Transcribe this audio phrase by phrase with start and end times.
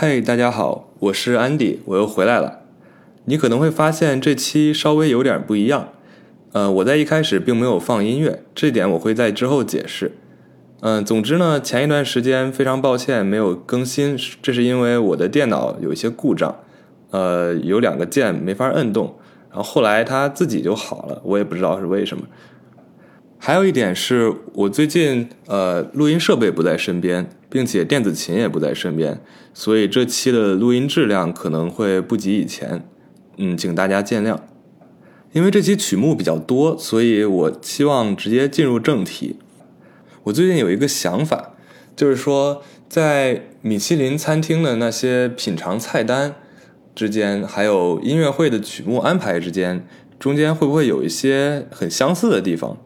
[0.00, 2.60] 嗨，大家好，我是安迪，我又回来了。
[3.24, 5.88] 你可能会发现这期稍微有点不一样。
[6.52, 10.12] 呃，我在一开始并没有放音乐，这点我会在之后解释。
[10.82, 16.54] 嗯，总之呢，前一段时间非常抱歉没有更新，这是因为我的电脑有一些故障，
[17.10, 19.16] 呃，有两个键没法摁动，
[19.50, 22.22] 然后后来它自己就好了，我也不知道是为什么。
[23.36, 29.20] 还有一点是我最近呃录音设备不在身边，并且电子琴也不在身边，
[29.54, 32.84] 所以这期的录音质量可能会不及以前，
[33.36, 34.38] 嗯，请大家见谅。
[35.32, 39.36] 因为这期曲目比较多，所以我希望直接进入正题。
[40.24, 41.54] 我最近有一个想法，
[41.94, 46.34] 就是说在米其林餐厅的那些品尝菜单
[46.94, 49.86] 之间，还有音乐会的曲目安排之间，
[50.18, 52.78] 中间会不会有一些很相似的地方？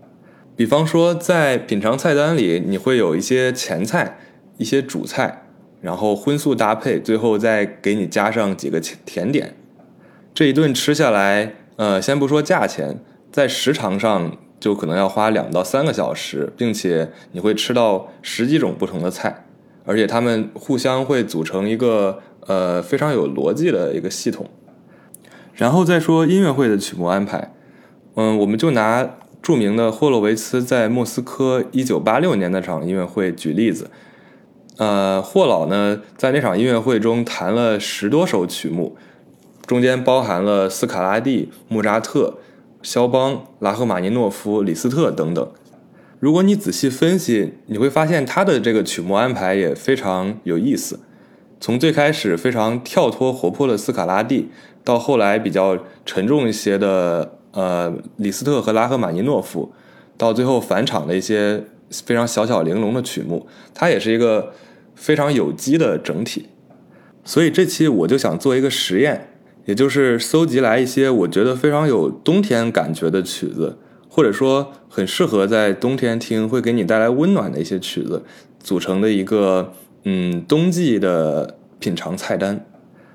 [0.55, 4.19] 比方说，在品尝菜单里，你会有一些前菜、
[4.59, 5.45] 一些主菜，
[5.81, 9.57] 然后荤素搭配，最后再给你加上几个甜点。
[10.35, 19.45] 这一顿吃下来，呃，先不说价钱，在时长上就可能要花两到三个小时，并且你会吃到十几种不同的菜，
[19.85, 24.49] 而且它们互相会组成一个呃非常有逻辑的一个系统。
[25.55, 27.53] 然后再说音乐会的曲目安排，
[28.15, 29.19] 嗯，我们就拿。
[29.43, 33.91] 著名的霍洛维茨在莫斯科一九八六年那场音乐会举例子，
[34.83, 38.97] 呃，霍老呢在那场音乐会中弹了十多首曲目，
[39.65, 42.39] 中间包含了斯卡拉蒂、莫扎特、
[42.83, 45.49] 肖邦、拉赫玛尼诺夫、李斯特等等。
[46.19, 50.99] 如果你仔细分析，你会发现他的这个曲目安排也非常有意思。
[51.61, 54.49] 从最开始非常跳脱活泼的斯卡拉蒂，
[54.83, 57.39] 到后来比较沉重一些的。
[57.53, 59.71] 呃，李斯特和拉赫玛尼诺夫，
[60.17, 64.55] 到最后返场的一些非常小巧玲珑的曲目，它也是一个
[65.03, 66.47] 非常有机的整体。
[67.25, 69.31] 所以这期我就想做一个实验，
[69.65, 73.77] 也就是搜集来一些我觉得非常有冬天感觉的曲子，
[74.09, 78.23] 或者说很适合在冬天听，会给你带来温暖的一些曲子，
[78.61, 79.73] 组成的一个
[80.05, 82.65] 嗯冬季的品尝菜单。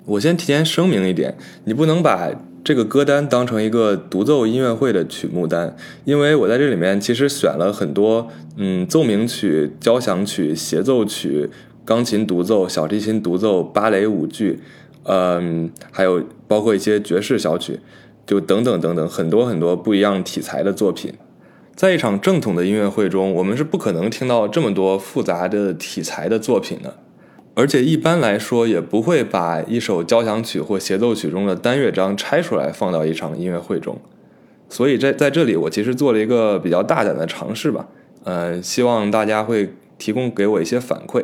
[0.06, 2.30] 我先提前声明一点，你不能把。
[2.64, 8.28] 这个歌单当成一个独奏音乐会的曲目单，因为我在这里面其实选了很多，
[8.58, 11.50] 嗯，奏鸣曲、交响曲、协奏曲、
[11.88, 14.60] 钢琴独奏、小提琴独奏、芭蕾舞剧，
[15.04, 17.80] 嗯，还有包括一些爵士小曲，
[18.26, 21.14] 就等等等等，很多很多不一样题材的作品。
[21.78, 26.96] 在一场正统的音乐会中，我们是不可能听到这么多复杂的题材的作品的。
[27.54, 33.98] 而且一般来说也不会把一首交响曲或协奏曲中的单乐章拆出来放到一场音乐会中，
[34.68, 37.88] 所以在在这里我其实做了一个比较大胆的尝试吧，
[38.26, 41.24] 呃，希望大家会提供给我一些反馈。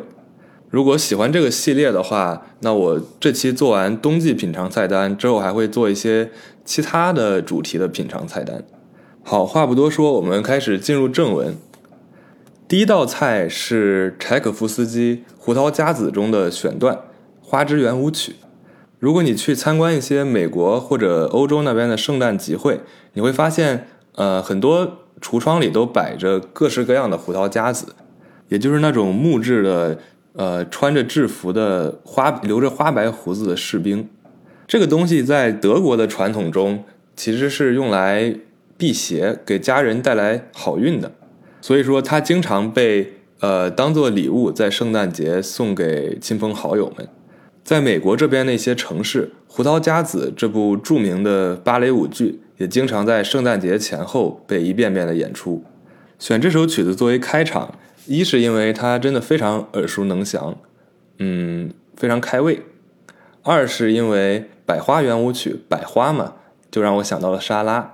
[0.74, 6.32] 如果喜欢这个系列的话，那我这期做完冬季品尝菜单之后，还会做一些
[6.64, 8.64] 其他的主题的品尝菜单。
[9.22, 11.56] 好，话不多说，我们开始进入正文。
[12.66, 16.96] 第一道菜是柴可夫斯基《胡桃夹子》中的选段
[17.40, 18.32] 《花之圆舞曲》。
[18.98, 22.80] 如果你去参观一些美国或者欧洲那边的圣诞集会，
[23.12, 23.86] 你会发现，
[24.16, 27.94] 呃，很多橱窗里都摆着各式各样的胡桃夹子，
[28.48, 30.00] 也就是那种木质的，
[30.34, 34.08] 呃，穿着制服的花留着花白胡子的士兵。
[34.66, 36.84] 这个东西在德国的传统中
[37.14, 38.34] 其实是用来
[38.76, 41.12] 辟邪，给家人带来好运的。
[41.60, 47.08] 所以说，它经常被呃当做礼物在圣诞节送给亲朋好友们。
[47.62, 55.62] 在美国这边那些城市，《胡桃夹子》这部著名的芭蕾舞剧也经常在圣诞节前后被一遍遍的演出。
[56.18, 60.56] 选这首曲子作为开场，一是因为它真的非常耳熟能详，
[61.18, 62.60] 嗯，非常开胃；
[63.42, 66.34] 二是因为百花圆舞曲，百花嘛，
[66.70, 67.93] 就让我想到了沙拉。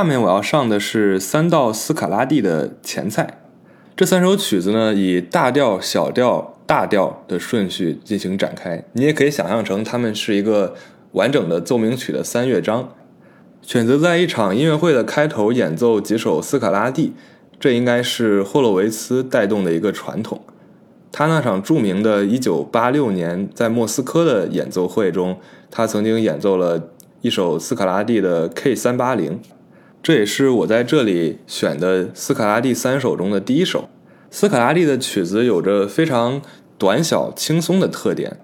[0.00, 3.42] 下面我要上的是三道斯卡拉蒂的前菜。
[3.94, 8.82] 这三首曲子呢，以大调、小调、大调的顺序进行展开。
[8.94, 10.74] 你也可以想象成它们是一个
[11.12, 12.94] 完整的奏鸣曲的三乐章。
[13.60, 17.12] 选择在一场音乐会的开头演奏几首斯卡拉蒂，
[17.58, 20.40] 这应该是霍洛维茨带动的一个传统。
[21.12, 25.38] 他那场著名的1986年在莫斯科的演奏会中，
[25.70, 26.88] 他曾经演奏了
[27.20, 29.32] 一首斯卡拉蒂的 K380，
[30.02, 33.90] 这也是我在这里选的斯卡拉蒂三首中的第一首。
[34.30, 36.40] 斯卡拉蒂的曲子有着非常
[36.78, 38.38] 短小轻松的特点，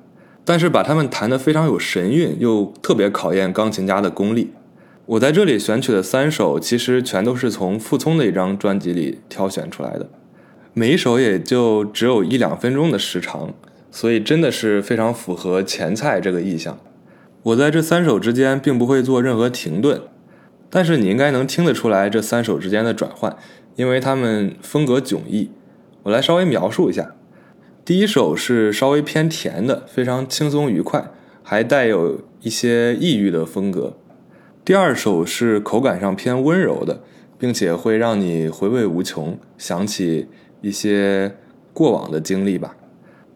[0.44, 4.50] 但是把它们弹得非常有神韵，又特别考验钢琴家的功力。
[5.06, 10.08] 我在这里选取的三首，其实全都是从傅聪的一张专辑里挑选出来的。
[10.75, 13.54] 每一首也就只有一两分钟的时长，
[13.90, 16.78] 所以真的是非常符合前菜这个意象。
[17.44, 20.02] 我在这三首之间并不会做任何停顿，
[20.76, 23.35] 但是你应该能听得出来这三首之间的转换，
[23.76, 25.50] 因为它们风格迥异。
[26.02, 27.14] 我来稍微描述一下：
[27.83, 31.11] 第一首是稍微偏甜的，非常轻松愉快，
[31.42, 33.97] 还带有一些异域的风格；
[34.66, 37.00] 第二首是口感上偏温柔的，
[37.38, 40.28] 并且会让你回味无穷，想起。
[40.61, 41.37] 一些
[41.73, 42.76] 过往的经历吧，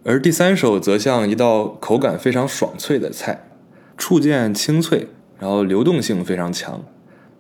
[0.05, 3.47] 而第三首则像一道口感非常爽脆的菜，
[3.97, 6.85] 触键清脆，然后流动性非常强。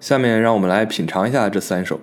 [0.00, 2.00] 下面让我们来品尝一下这三首。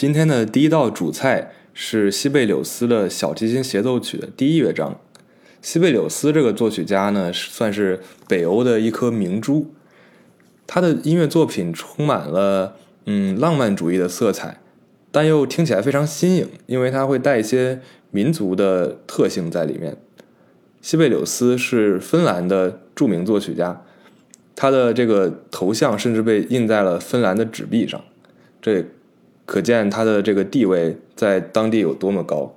[0.00, 4.98] 今天的第一道主菜是西贝柳斯的小提琴协奏曲的第一乐章。
[5.60, 9.74] 西贝柳斯这个作曲家呢，算是北欧的一颗明珠。
[10.66, 14.58] 他的音乐作品充满了嗯浪漫主义的色彩，
[15.12, 19.98] 但又听起来非常新颖，因为它会带一些民族的特性在里面。
[20.80, 23.84] 西贝柳斯是芬兰的著名作曲家，
[24.56, 28.02] 他的这个头像甚至被印在了芬兰的纸币上，
[28.62, 28.82] 这
[29.50, 32.54] 可见他的这个地位在当地有多么高。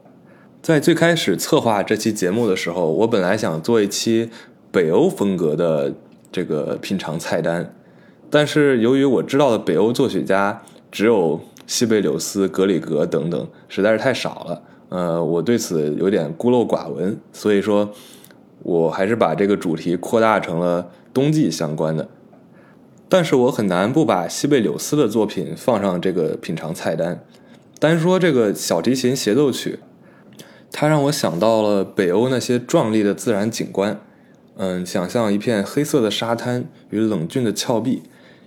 [0.62, 4.30] 在最开始策划这期节目的时候，我本来想做一期
[4.72, 5.92] 北欧风格的
[6.32, 7.74] 这个品尝菜单，
[8.30, 14.62] 但是由于我知道的北欧作曲家只有西贝柳斯、格里格等等，实在是太少了。
[14.90, 17.90] 呃，我对此有点孤陋寡闻，所以说，
[18.62, 22.08] 我还是把这个主题扩大成了冬季相关的。
[23.14, 27.24] 但是我很难不把西贝柳斯的作品放上这个品尝菜单。
[27.78, 29.78] 单说这个小提琴协奏曲。
[30.72, 34.00] 它让我想到了北欧那些壮丽的自然景观，
[34.56, 38.02] 嗯，想象一片黑色的沙滩与冷峻的峭壁，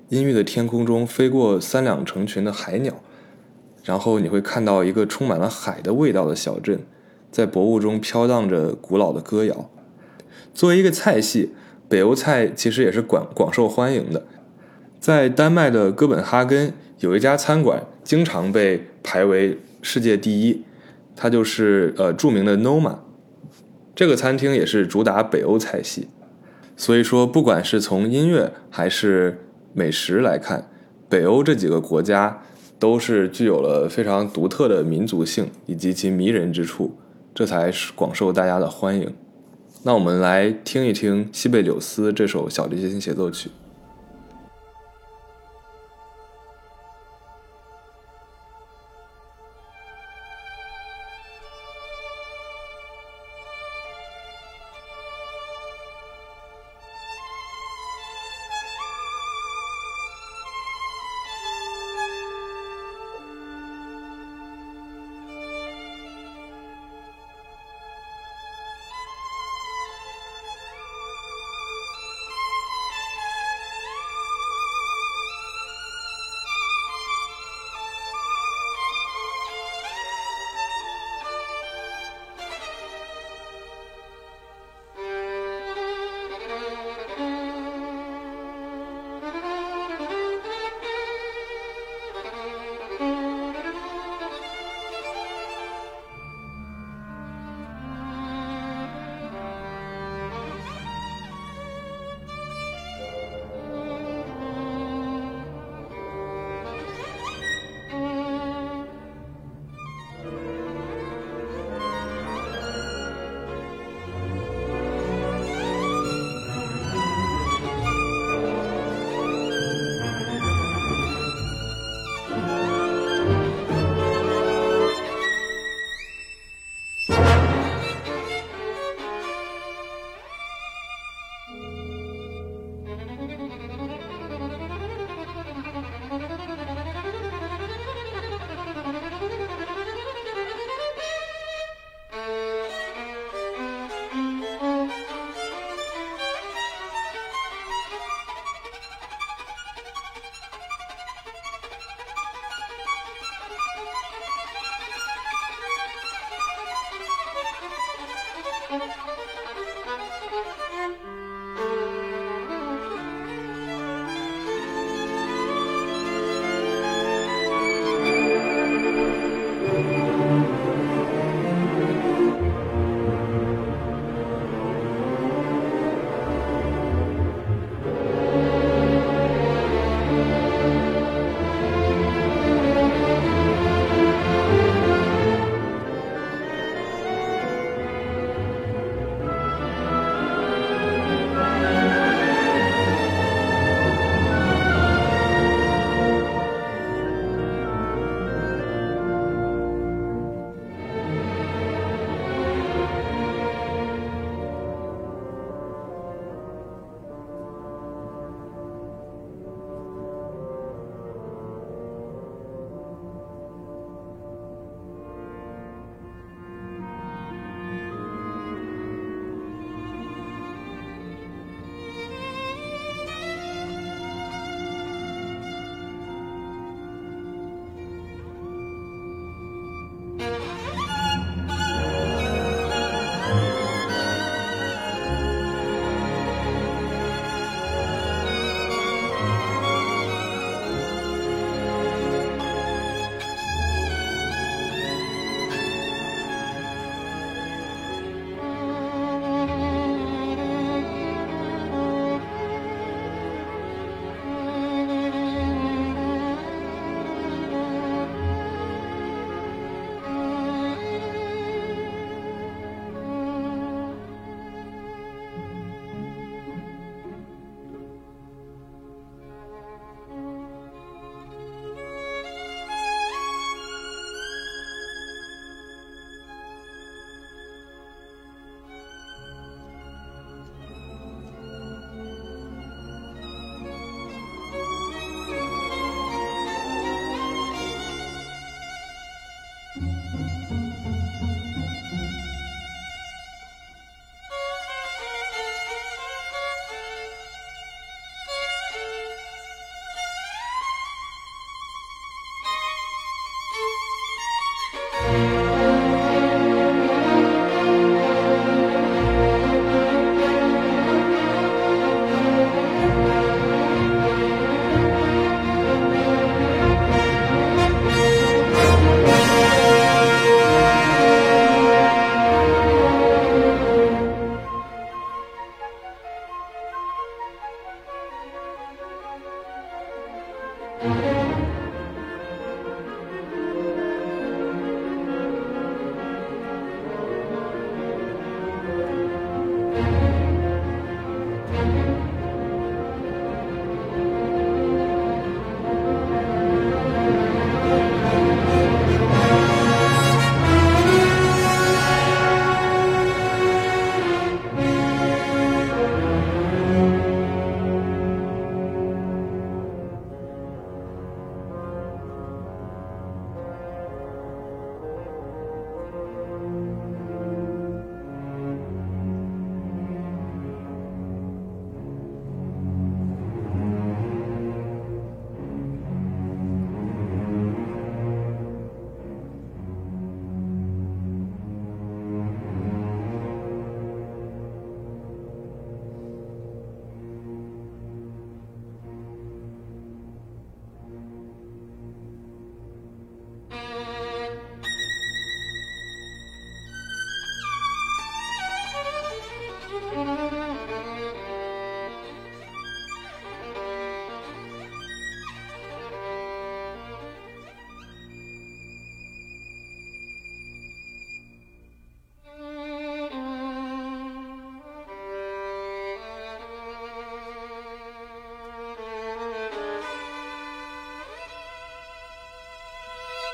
[0.09, 2.92] 阴郁的天空中飞过三两成群的海鸟，
[3.85, 6.81] 然后你会看到一个充满了海的味道的小镇，
[7.31, 9.70] 在薄雾中飘荡着古老的歌谣。
[10.52, 11.52] 作为一个菜系，
[11.88, 14.26] 北欧菜其实也是广广受欢迎的，
[15.00, 20.62] 在丹麦的哥本哈根有一家餐馆，经常被排为世界第一。
[21.18, 22.98] 它就是呃著名的 Noma，
[23.94, 26.09] 这个餐厅也是主打北欧菜系，
[26.76, 29.38] 所以说不管是从音乐还是
[29.72, 30.68] 美食来看，
[31.09, 32.42] 北欧这几个国家
[32.78, 36.94] 都是具有了非常独特的民族性以及其迷人之处，
[37.35, 39.11] 这才是广受大家的欢迎。
[39.85, 43.50] 那我们来听一听西贝柳斯这首小提琴协奏曲。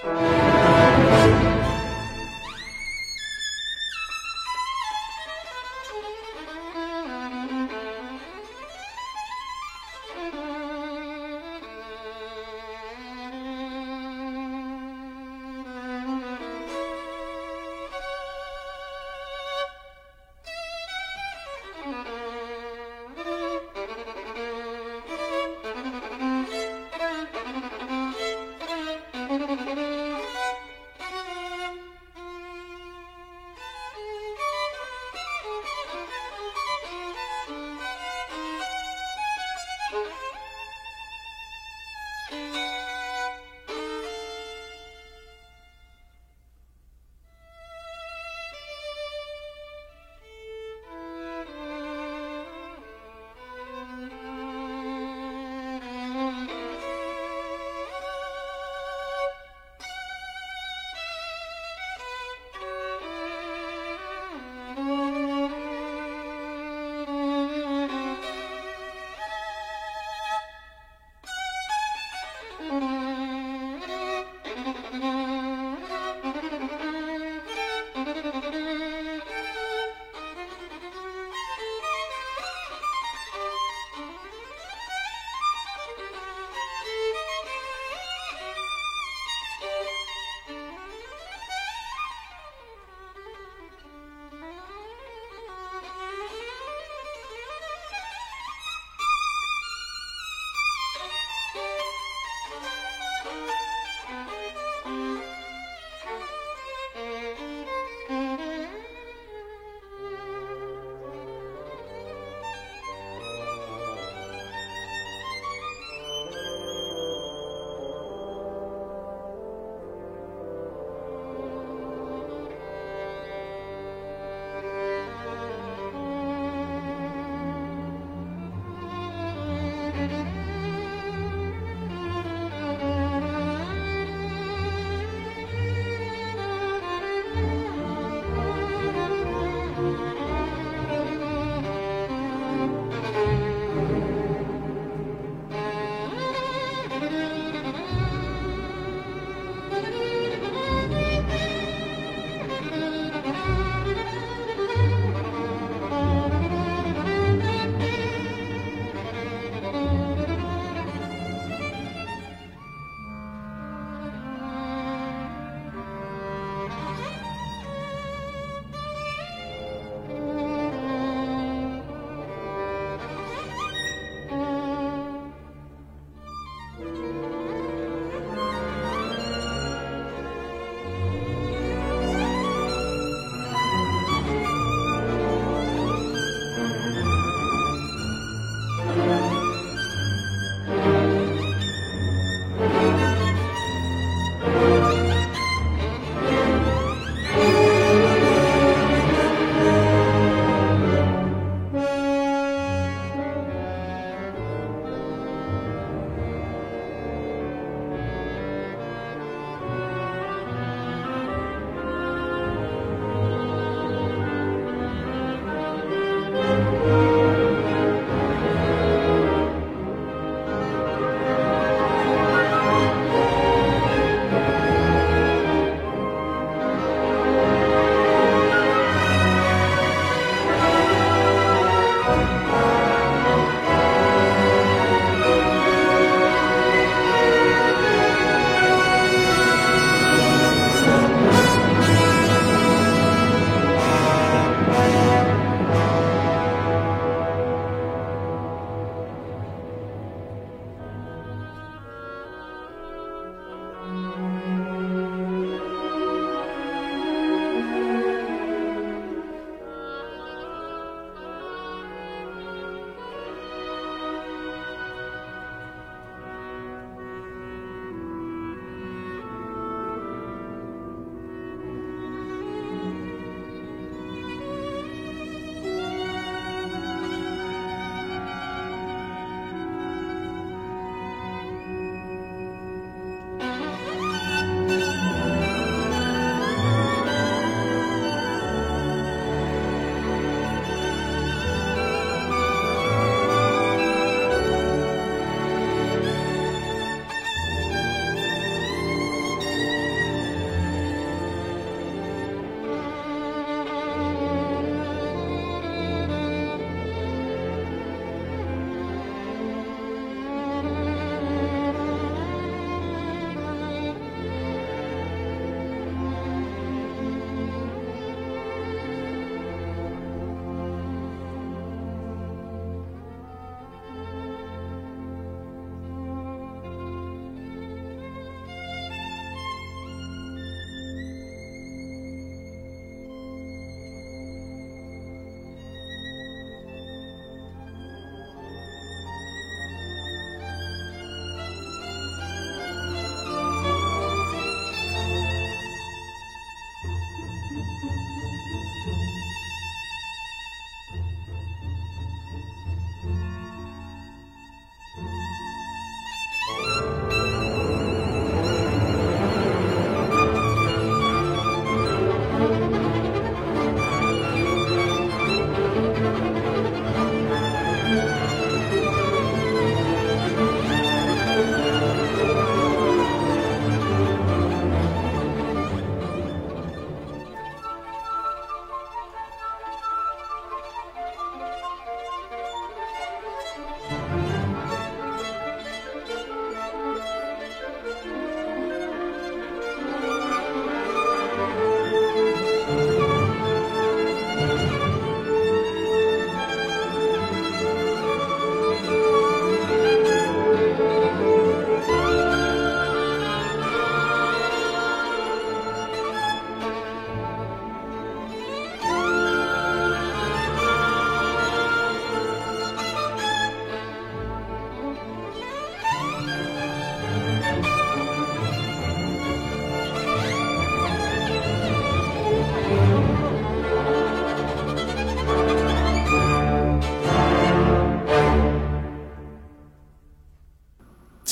[0.03, 0.32] Bye.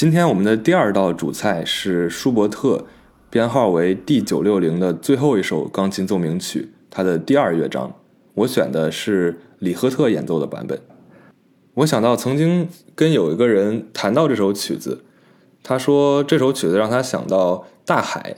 [0.00, 2.86] 今天我们的第二道主菜是舒伯特
[3.28, 7.94] 编号为 D 九六零的最后一首钢琴奏鸣曲，它的第二乐章。
[8.32, 10.80] 我选的是李赫特演奏的版本。
[11.74, 15.04] 我想到曾经跟有一个人谈到这首曲子，
[15.62, 18.36] 他说这首曲子让他想到大海。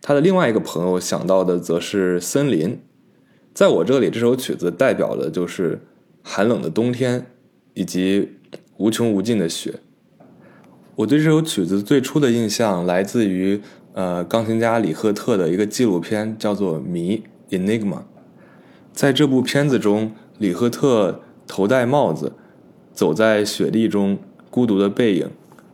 [0.00, 2.80] 他的另外一个朋友想到的则是森林。
[3.52, 5.80] 在我这里，这首曲子代表的就是
[6.22, 7.26] 寒冷的冬天
[7.74, 8.36] 以及
[8.76, 9.80] 无穷无尽的雪。
[10.98, 13.60] 我对这首曲子最初的印象来自于
[13.92, 17.22] 呃钢琴家李赫特的一个纪录片，叫做《谜》
[17.56, 18.00] （Enigma）。
[18.92, 22.32] 在这部片子中，李赫特头戴帽子，
[22.92, 24.18] 走在雪地中，
[24.50, 25.30] 孤独的背影，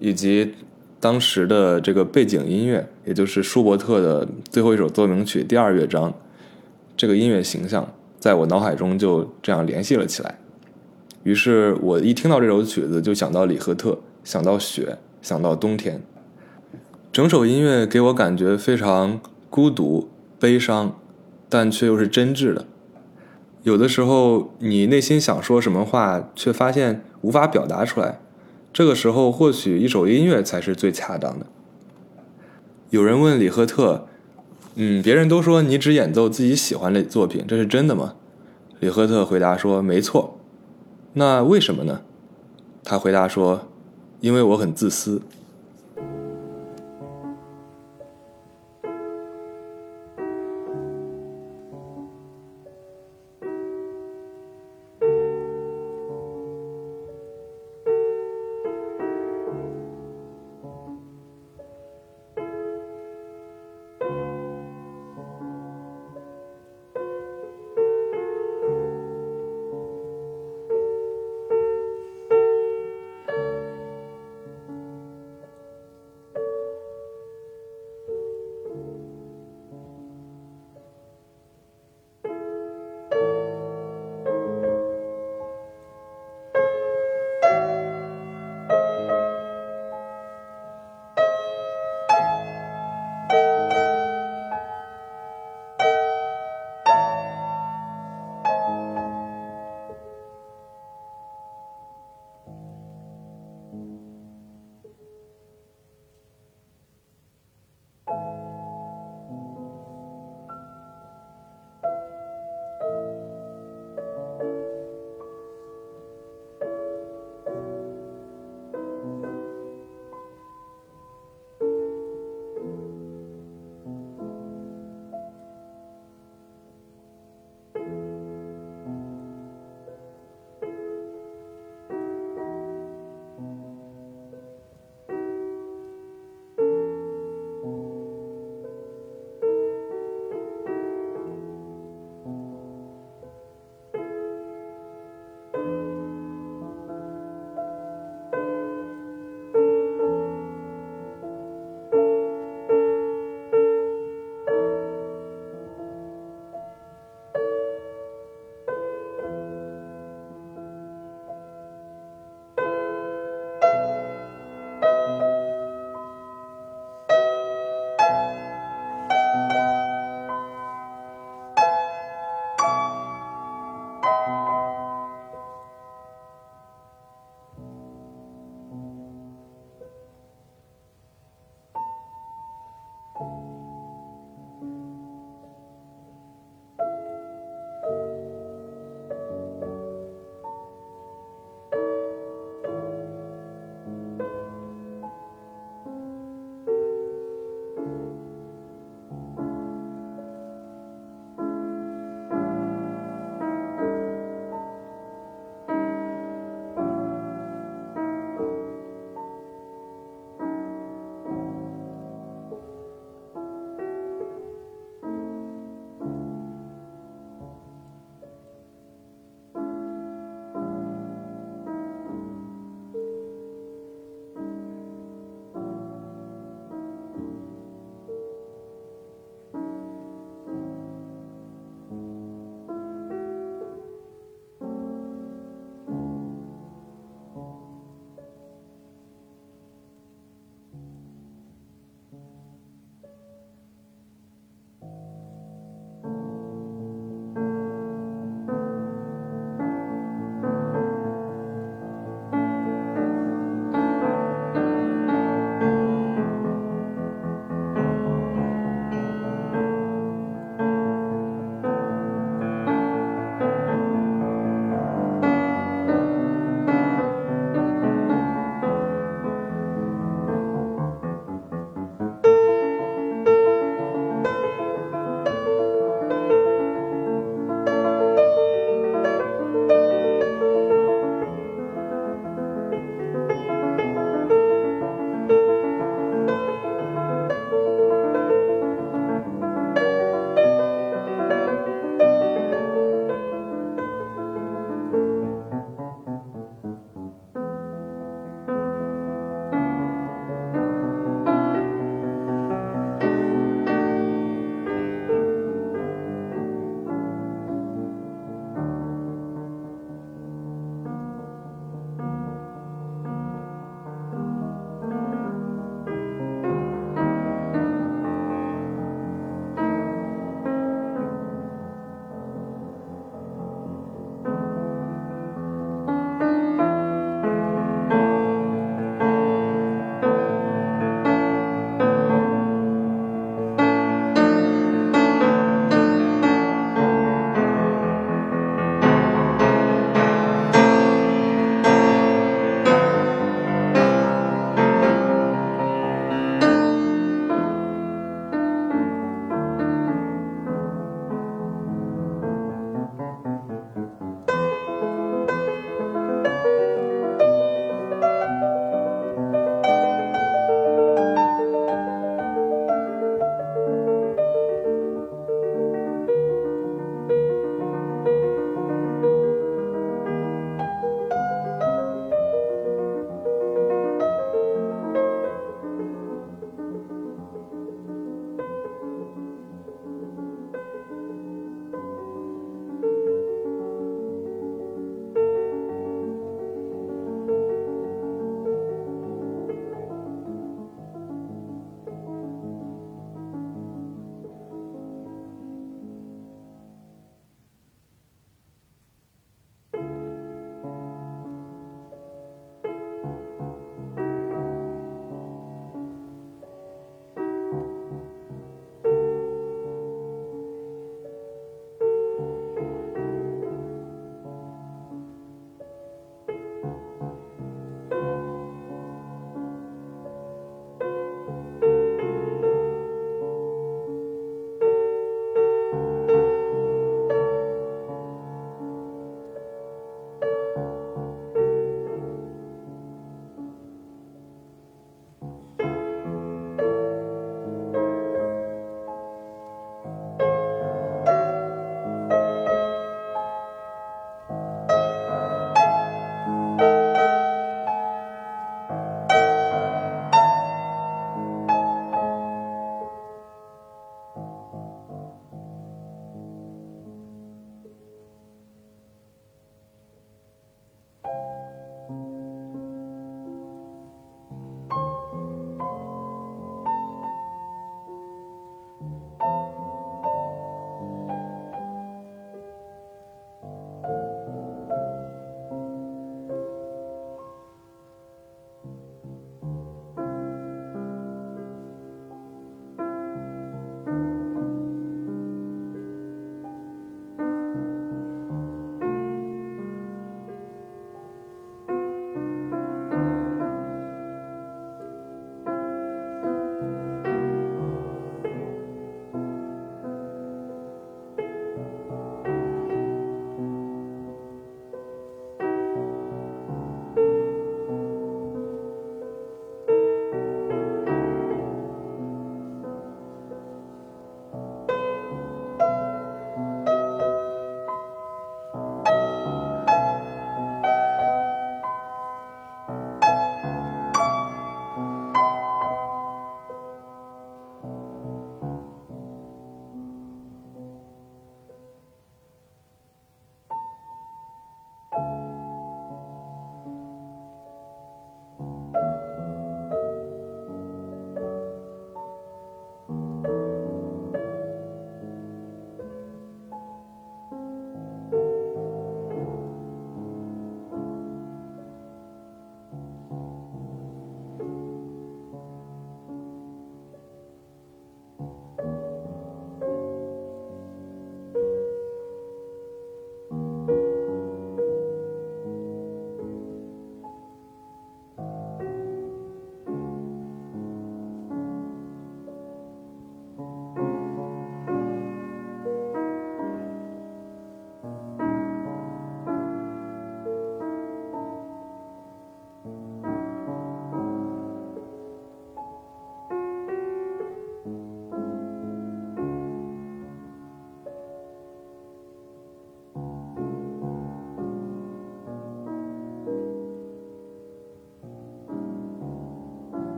[0.00, 0.52] 以及
[1.00, 6.12] 当时的这个背景音乐，也就是舒伯特的最后一首奏鸣曲第二乐章，
[6.94, 10.38] 这个音乐形象在我脑海中就这样联系了起来。
[11.22, 16.00] 于是我一听到这首曲子，就想到李赫特，想到雪，想到冬天。
[17.10, 19.20] 整首音乐给我感觉非常
[19.50, 20.96] 孤独、悲伤，
[21.48, 22.64] 但却又是真挚的。
[23.64, 28.20] 有的时候，你内心想说什么话，却发现无法表达出来。
[28.72, 31.46] 这个时候，或许一首音乐才是最恰当的。
[32.90, 34.06] 有人问李赫特
[34.76, 38.14] ：“嗯，别人都说你只演奏自己喜欢的作品，这是真的吗？”
[38.78, 40.38] 李赫特回答说：“没错。”
[41.14, 42.02] 那为什么呢？
[42.84, 43.66] 他回答说
[44.20, 45.20] ：“因为我很自私。”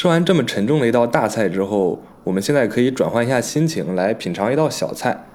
[0.00, 5.26] 吃完这么沉重的一道大菜之后，我们现在可以转换一下心情，来品尝一道小菜。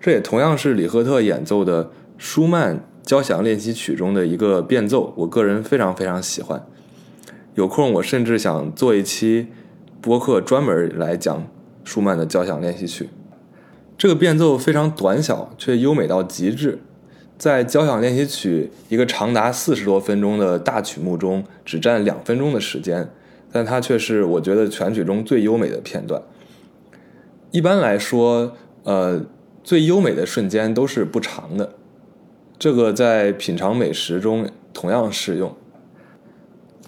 [0.00, 6.64] 这也同样是李赫特演奏的舒曼交响练习曲中的一个变奏，我个人非常非常喜欢。
[7.56, 9.48] 有空我甚至想做一期
[10.00, 11.44] 播客专门来讲
[11.82, 13.08] 舒曼的交响练习曲。
[13.98, 16.78] 这个变奏非常短小，却优美到极致。
[17.36, 23.10] 在交响练习曲一个长达四十多分钟的大曲目中，只占两分钟的时间，
[23.54, 26.20] 但它却是我觉得全曲中最优美的片段。
[27.52, 29.24] 一般来说，呃。
[29.66, 31.72] 最优美的瞬间都是不长的，
[32.58, 35.56] 这个在品尝美食中同样适用。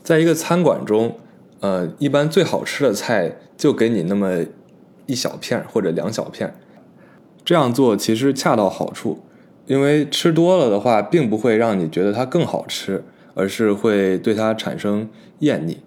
[0.03, 1.17] 在一个餐馆中，
[1.61, 4.45] 呃，一般最好吃的菜就给你那么
[5.07, 6.55] 一小片或者两小片，
[7.43, 9.25] 这样做其实恰到好处，
[9.67, 13.03] 因为吃多了的话，并不会让你觉得它更好吃，
[13.33, 15.09] 而是会对它产生
[15.39, 15.79] 厌腻。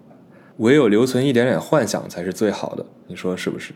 [0.60, 3.72] 唯有留存一点点幻想才是最好的，你说是不是？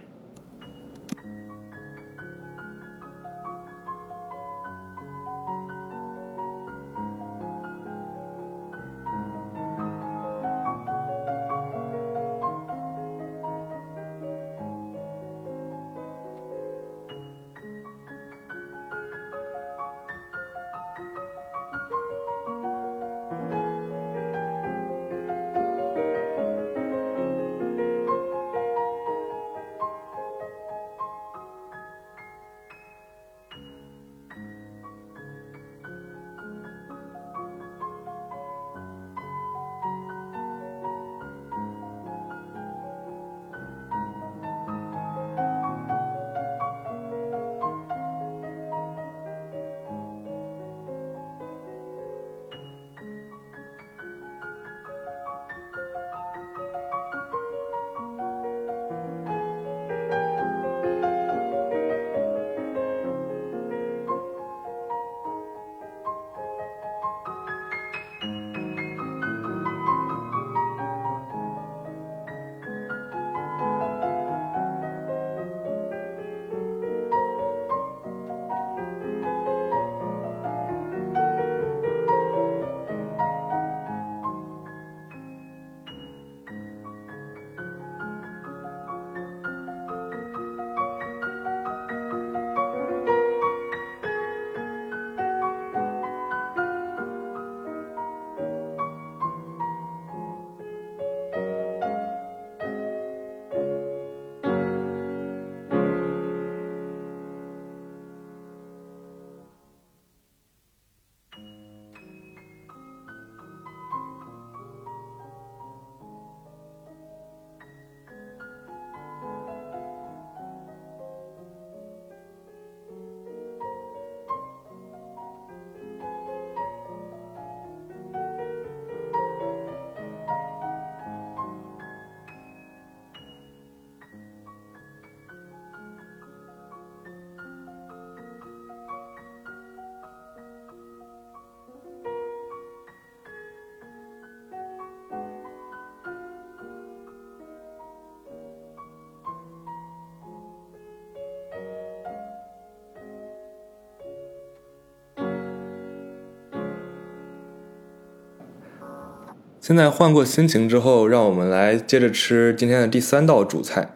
[159.67, 163.95] 现在换过心情之后，让我们来接着吃今天的第三道主菜，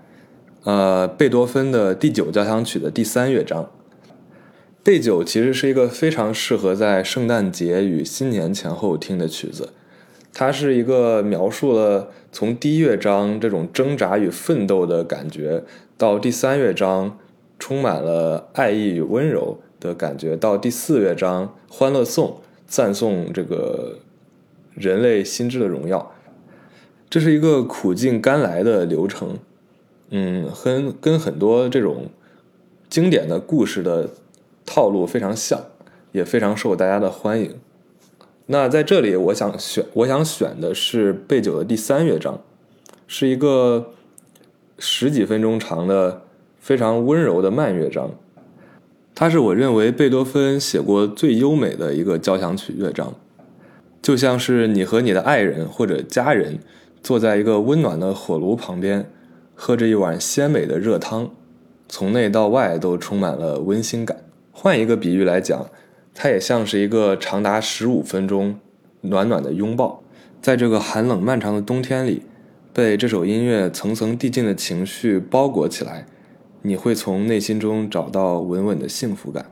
[0.65, 3.71] 呃，贝多芬的第九交响曲的第三乐章。
[4.83, 9.75] 贝九其实是一个非常适合在圣诞节与新年前后听的曲子，
[10.33, 15.63] 它是一个描述了从第一乐章这种挣扎与奋斗的感觉，
[15.99, 17.19] 到第三乐章
[17.59, 23.99] 充满了爱意与温柔的感觉，到第四乐章欢乐颂赞颂这个。
[24.79, 26.13] 人类心智的荣耀，
[27.11, 29.39] 这是一个苦尽甘来的流程，
[30.11, 32.07] 嗯，跟跟很多这种
[32.89, 34.11] 经典的故事的
[34.65, 35.61] 套路非常像，
[36.13, 37.55] 也非常受大家的欢迎。
[38.47, 42.41] 那在这里，我想选我想选的是贝九的第三乐章，
[43.07, 43.93] 是一个
[44.79, 46.23] 十几分钟长的
[46.59, 48.11] 非常温柔的慢乐章，
[49.15, 53.15] 它是我认为贝多芬写过最优美的一个交响曲乐章。
[54.09, 56.61] 就像是你和你的爱人或者家人
[57.03, 59.07] 坐在一个温暖的火炉旁边，
[59.55, 61.29] 喝着一碗鲜美的热汤，
[61.91, 64.17] 从内到外都充满了温馨感。
[64.51, 65.67] 换一个比喻来讲，
[66.15, 68.59] 它也像是一个长达十五分钟
[69.03, 70.03] 暖暖的拥抱。
[70.41, 72.23] 在这个寒冷漫长的冬天里，
[72.73, 76.07] 被这首音乐层层递进的情绪包裹起来，
[76.63, 79.51] 你会从内心中找到稳稳的幸福感。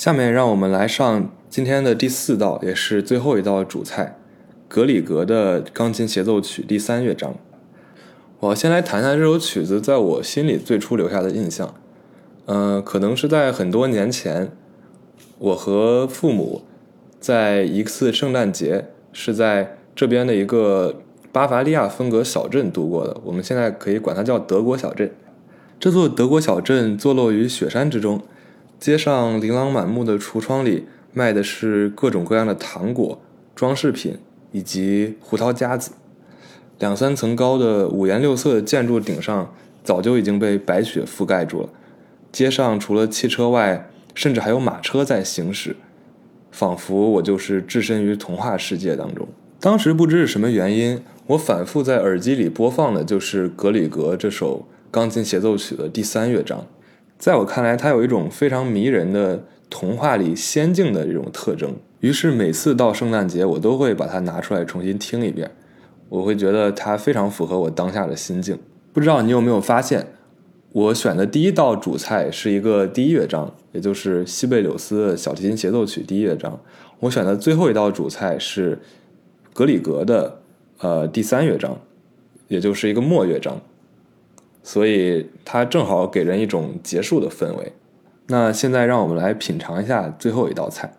[0.00, 4.16] 下面让我们来上今天的第四道，也是最后一道主菜——
[4.66, 7.34] 格里格的钢琴协奏曲第三乐章。
[8.38, 11.74] 我先来谈谈这首曲子在我心里最初留下的印象。
[12.46, 14.50] 嗯，可能是在很多年前，
[15.36, 16.62] 我和父母
[17.20, 23.20] 在一次圣诞节，是在这边的一个巴伐利亚风格小镇度过的。
[23.22, 25.12] 我们现在可以管它叫德国小镇。
[25.78, 28.22] 这座德国小镇坐落于雪山之中。
[28.80, 33.20] 街上琳琅满目的橱窗里卖的是各种各样的糖果、
[33.54, 34.16] 装饰品
[34.52, 35.92] 以及胡桃夹子。
[36.78, 39.54] 两三层高的五颜六色的建筑顶上
[39.84, 41.68] 早就已经被白雪覆盖住了。
[42.32, 45.76] 街上除了汽车外，甚至还有马车在行驶，
[46.50, 49.28] 仿佛我就是置身于童话世界当中。
[49.60, 56.66] 当时不知是什么原因，我反复在耳机里播放的就是格里格这首钢琴协奏曲的第三乐章。
[57.20, 61.70] 在我看来，它有一种非常迷人的童话里仙境的这种特征。
[62.00, 65.50] 于是每次到圣诞节，我都会把它拿出来重新听一遍。
[66.08, 68.58] 我会觉得它非常符合我当下的心境。
[68.94, 70.06] 不知道你有没有发现，
[70.72, 76.58] 我选的第一道主菜是一个第一乐章，也就是西贝柳斯的小提琴协奏曲第一乐章。
[77.00, 78.78] 我选的最后一道主菜是
[79.52, 80.40] 格里格的
[80.78, 81.78] 呃第三乐章，
[82.48, 83.60] 也就是一个末乐章。
[84.62, 87.72] 所以它正好给人一种结束的氛围。
[88.26, 90.92] 那现在让我们来品尝一下最后一道菜。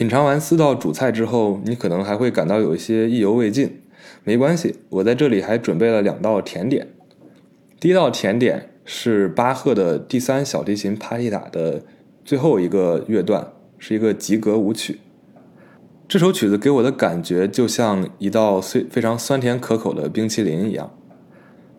[0.00, 3.82] 品尝完四道主菜之后，你可能还会感到有一些意犹未尽。
[4.24, 6.88] 没关系，我在这里还准备了两道甜点。
[7.78, 11.82] 第一道甜点是巴赫的第三小提琴帕蒂塔的
[12.24, 15.00] 最后一个乐段，是一个吉格舞曲。
[16.08, 20.90] 这首曲子给我的感觉就像一道非非常酸甜可口的冰淇淋一样。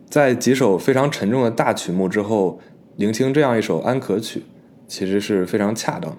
[0.08, 2.60] 在几首非常沉重的大曲目之后，
[2.94, 4.44] 聆听这样一首安可曲，
[4.86, 6.18] 其实是非常恰当的。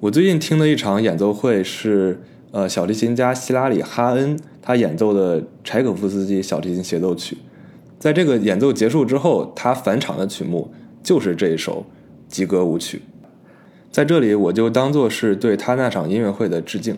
[0.00, 2.20] 我最近听的一场演奏会是，
[2.52, 7.36] 呃，小提琴家希拉里哈恩他演奏的柴可夫斯基小提琴协奏曲。
[7.98, 10.72] 在这个演奏结束之后，他返场的曲目
[11.02, 11.84] 就是这一首
[12.28, 13.02] 吉格舞曲。
[13.90, 16.96] 在这里，我就当做是对他那场音乐会的致敬。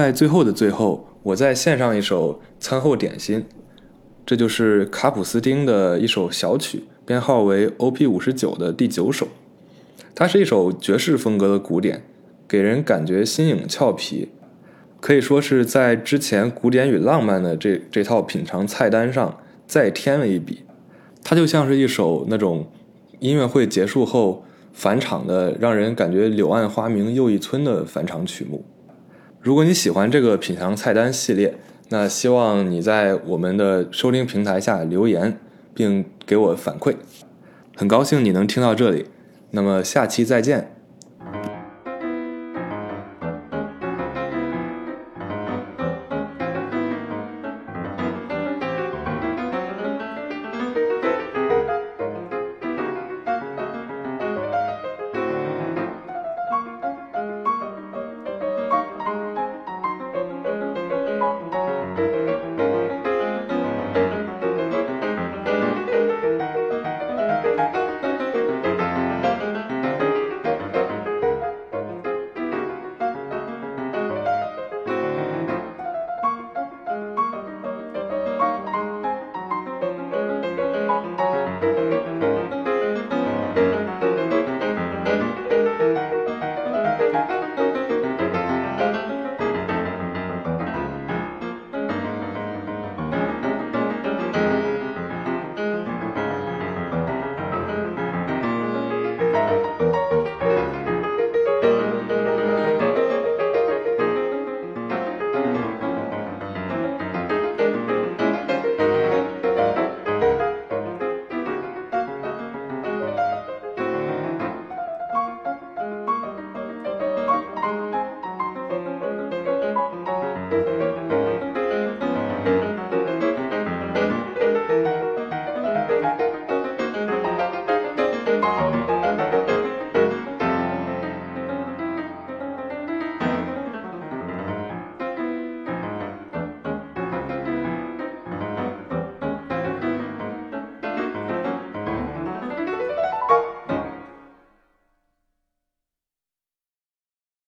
[0.00, 3.44] 在最后的最后，我再献上一首餐后点心，
[4.24, 8.06] 这就是卡普斯丁的一首小曲，编号为 O.P.
[8.06, 9.28] 五十九的第九首。
[10.14, 12.02] 它是一首爵士风格的古典，
[12.48, 14.30] 给人感觉新颖俏皮，
[15.00, 20.60] 可以说是在之前古典与浪漫的这这套品尝菜单上再添了一笔。
[21.22, 22.66] 它就像是一首那种
[23.18, 28.64] 音乐会结束后返场的，让人感觉柳暗花明又一村的返场曲目。
[29.42, 31.54] 如果你喜欢这个品尝菜单系列，
[31.88, 35.38] 那希望你在我们的收听平台下留言，
[35.74, 36.94] 并给我反馈。
[37.74, 39.06] 很高兴你能听到这里，
[39.52, 40.79] 那么下期再见。